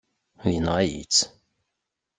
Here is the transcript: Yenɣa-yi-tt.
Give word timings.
Yenɣa-yi-tt. 0.51 1.21